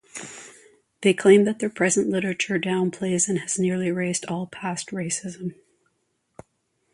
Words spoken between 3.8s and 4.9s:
erased all past